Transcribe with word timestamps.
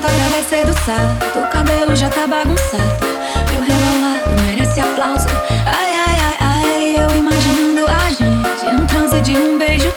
tento 0.00 0.06
agradecer 0.06 0.66
do 0.66 0.72
salto. 0.84 1.38
O 1.38 1.46
cabelo 1.50 1.94
já 1.94 2.08
tá 2.08 2.26
bagunçado. 2.26 3.06
Meu 3.52 3.62
rebolado 3.62 4.42
merece 4.46 4.80
aplauso. 4.80 5.26
Ai, 5.66 5.92
ai, 5.94 6.16
ai, 6.20 6.36
ai. 6.40 6.96
Eu 7.04 7.16
imaginando 7.16 7.86
a 7.86 8.10
gente. 8.10 8.82
Um 8.82 8.86
transe 8.86 9.20
de 9.20 9.36
um 9.36 9.58
beijo 9.58 9.92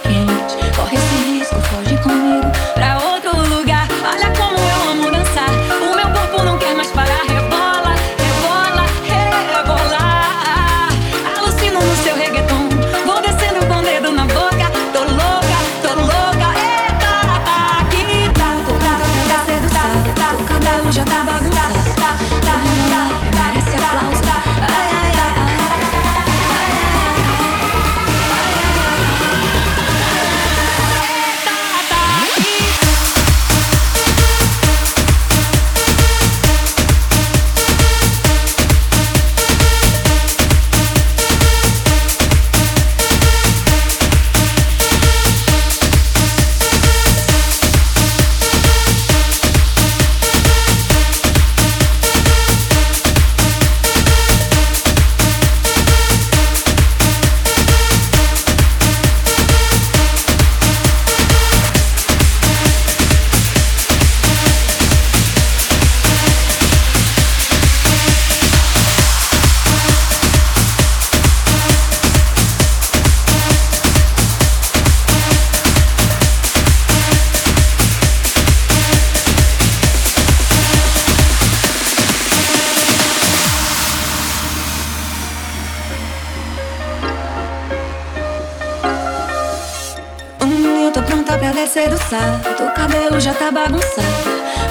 pra 91.44 91.52
descer 91.52 91.90
do 91.90 91.98
salto. 91.98 92.64
O 92.64 92.72
cabelo 92.74 93.20
já 93.20 93.34
tá 93.34 93.52
bagunçado. 93.52 94.08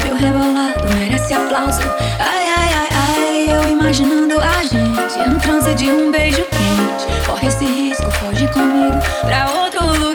Meu 0.04 0.16
rebolado 0.16 0.88
merece 0.94 1.34
aplauso. 1.34 1.82
Ai, 2.18 2.48
ai, 2.48 2.70
ai, 2.74 2.88
ai, 2.90 3.56
eu 3.56 3.72
imaginando 3.72 4.40
a 4.40 4.62
gente. 4.62 5.28
No 5.28 5.38
transe 5.38 5.74
de 5.74 5.90
um 5.90 6.10
beijo 6.10 6.42
quente. 6.44 7.26
Corre 7.26 7.48
esse 7.48 7.66
risco, 7.66 8.10
foge 8.12 8.48
comigo 8.48 8.98
pra 9.20 9.50
outro 9.50 9.86
lugar. 9.86 10.11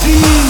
Brasil. 0.00 0.47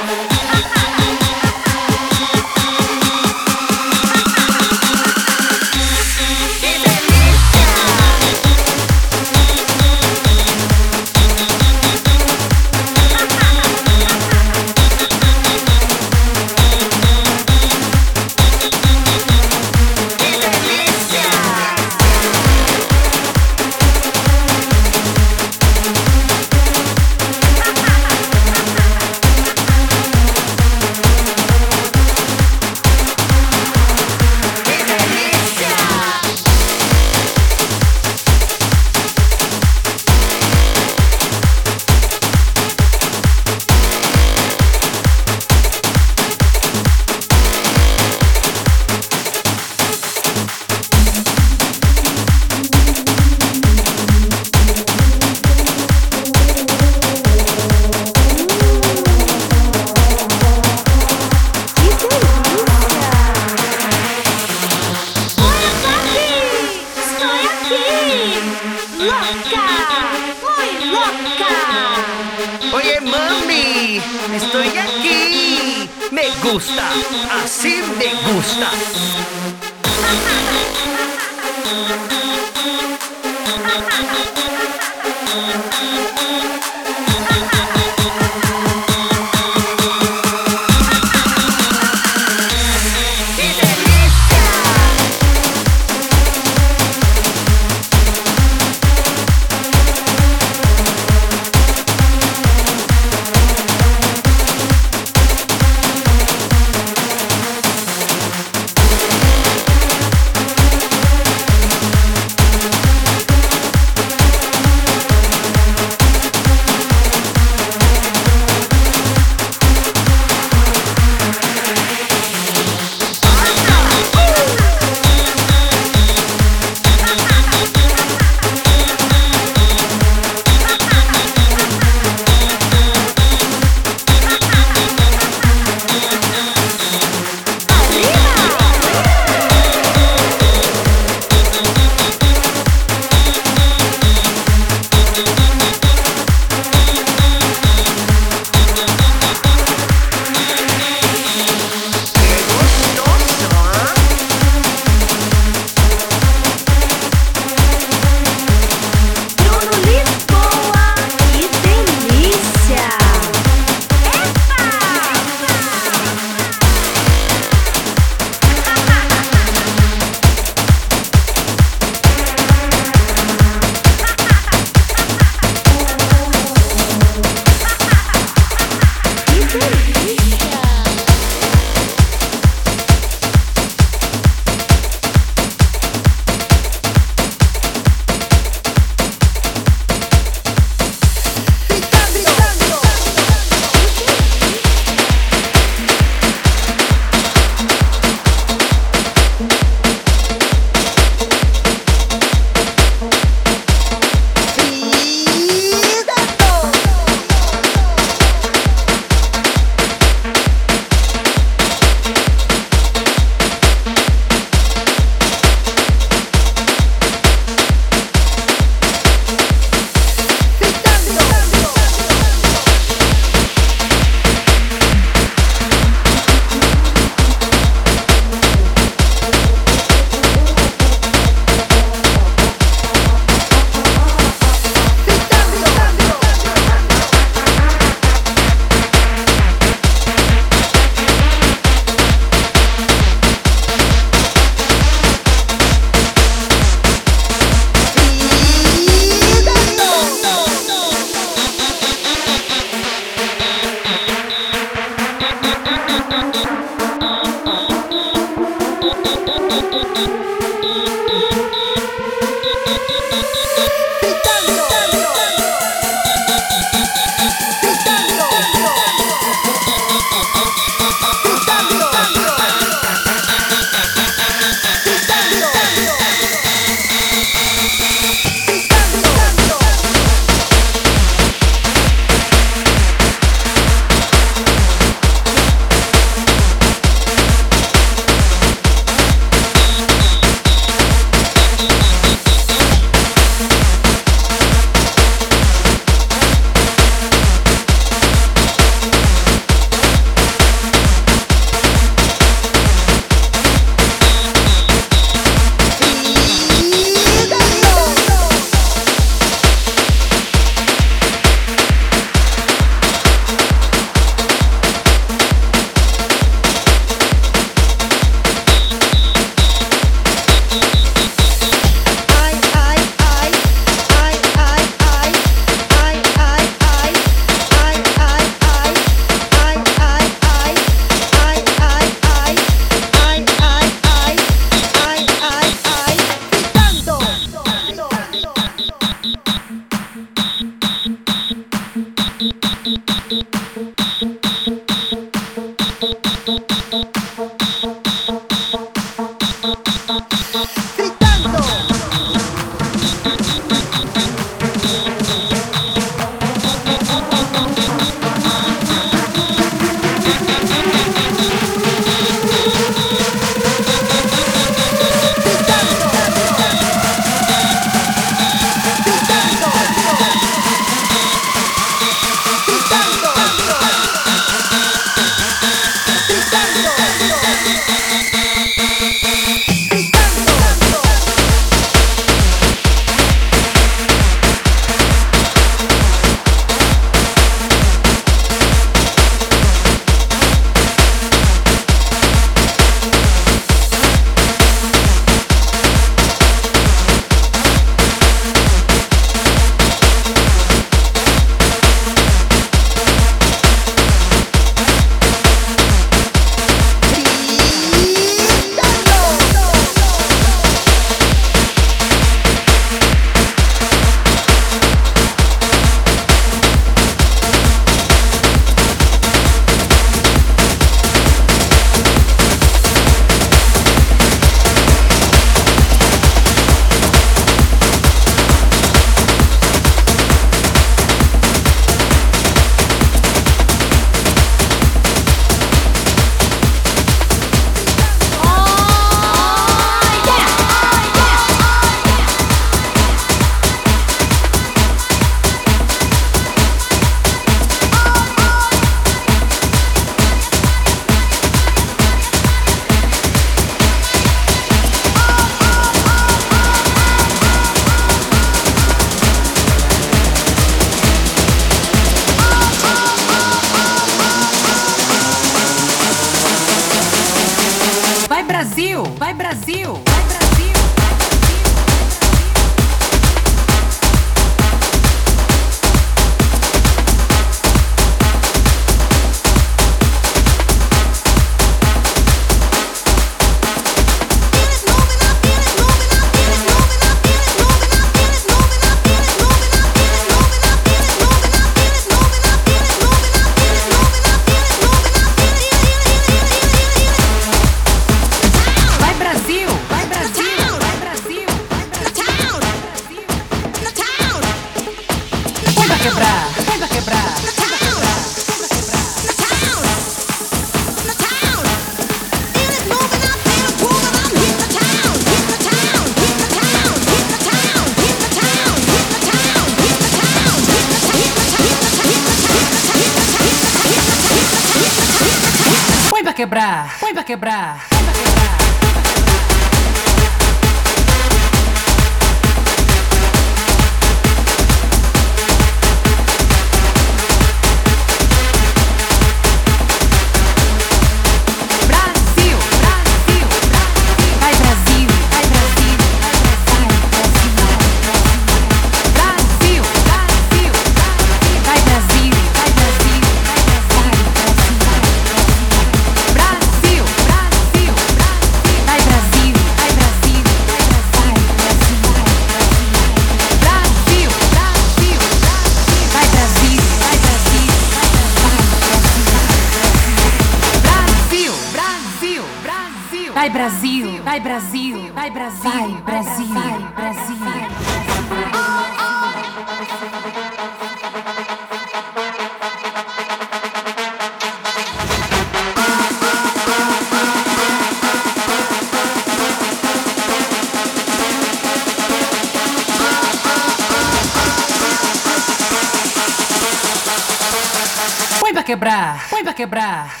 Quebrar, 599.41 600.00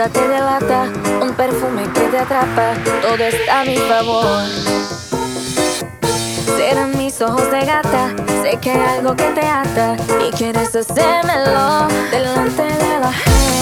nada 0.00 0.12
te 0.12 0.28
delata, 0.28 0.84
un 1.20 1.34
perfume 1.34 1.82
que 1.92 2.00
te 2.00 2.18
atrapa, 2.18 2.72
todo 3.02 3.22
está 3.22 3.60
a 3.60 3.64
mi 3.64 3.76
favor. 3.76 4.46
Serán 6.56 6.96
mis 6.96 7.20
ojos 7.20 7.50
de 7.50 7.66
gata, 7.66 8.14
sé 8.42 8.56
que 8.62 8.70
hay 8.70 8.98
algo 8.98 9.14
que 9.14 9.24
te 9.24 9.42
ata 9.42 9.96
y 10.26 10.30
quieres 10.30 10.74
hacérmelo 10.74 11.86
delante 12.10 12.62
de 12.62 13.00
la 13.00 13.12
gente. 13.12 13.59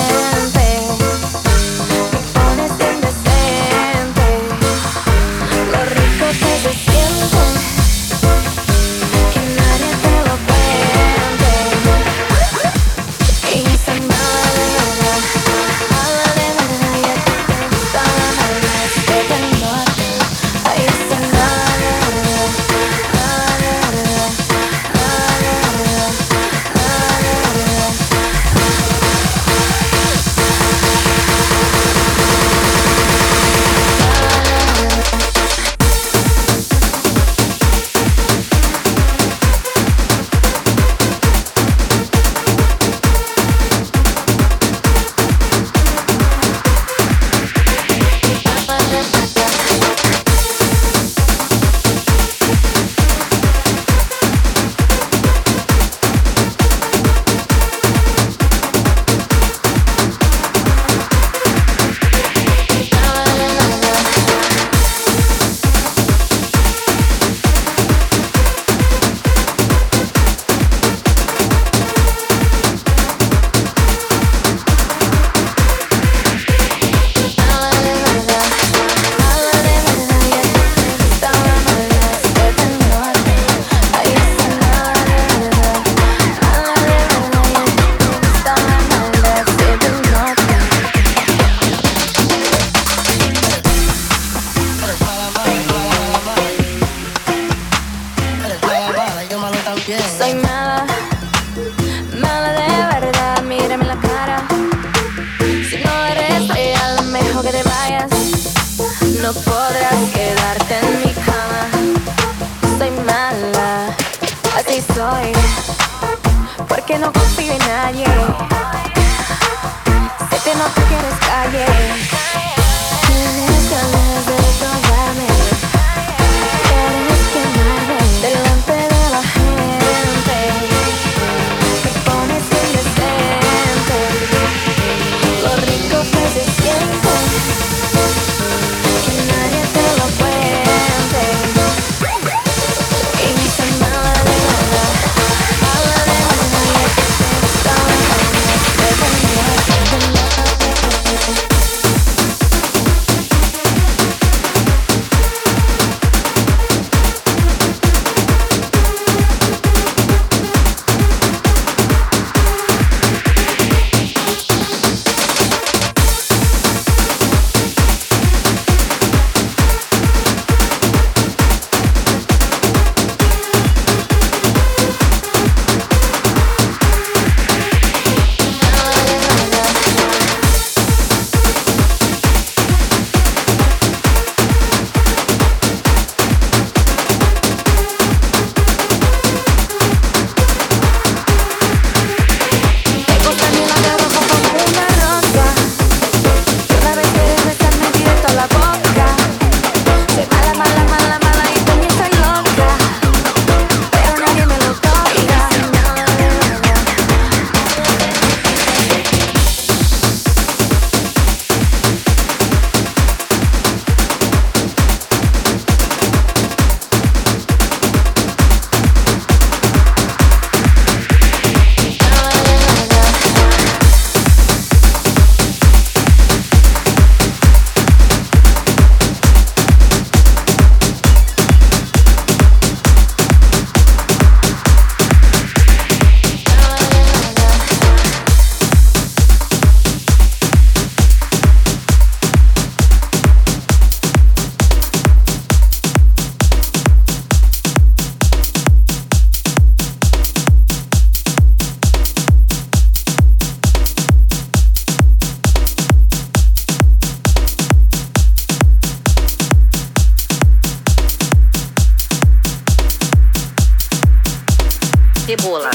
Cebola. 265.29 265.70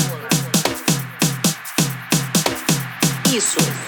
Isso. 3.31 3.82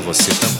Você 0.00 0.30
também. 0.40 0.57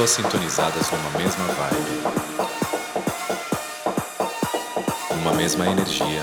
Pessoas 0.00 0.10
sintonizadas 0.12 0.90
numa 0.90 1.10
mesma 1.10 1.44
vibe, 1.44 2.02
numa 5.16 5.32
mesma 5.32 5.66
energia, 5.66 6.22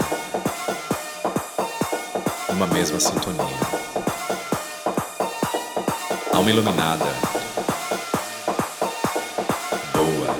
numa 2.49 2.65
mesma 2.67 2.99
sintonia. 2.99 3.45
Alma 6.33 6.49
iluminada, 6.49 7.05
boa, 9.93 10.35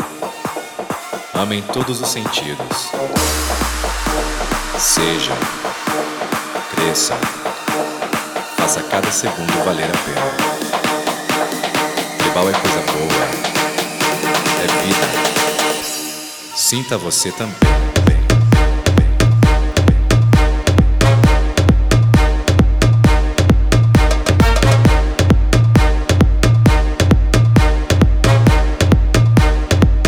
ama 1.35 1.53
em 1.53 1.61
todos 1.61 2.01
os 2.01 2.09
sentidos. 2.09 2.89
Seja, 4.79 5.37
cresça, 6.73 7.15
faça 8.57 8.81
cada 8.83 9.11
segundo 9.11 9.63
valer 9.63 9.91
a 9.91 9.97
pena. 9.97 10.66
Tribal 12.37 12.49
é 12.49 12.53
coisa 12.53 12.81
boa. 12.91 13.25
É 14.61 14.67
vida. 14.85 15.07
Sinta 16.55 16.95
você 16.95 17.31
também. 17.31 17.55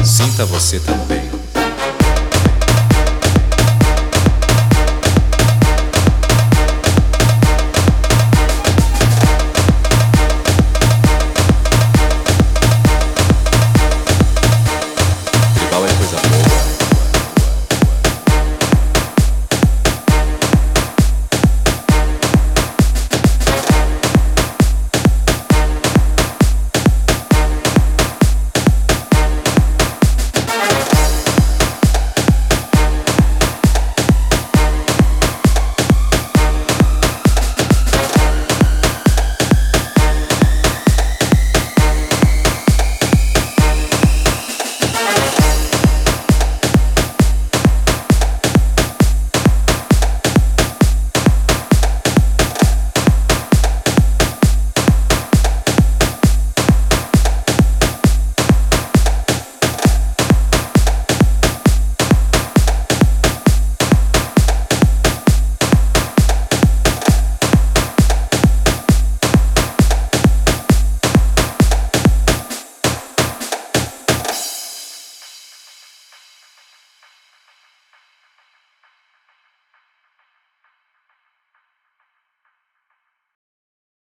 Sinta 0.03 0.45
você 0.45 0.79
também. 0.79 1.08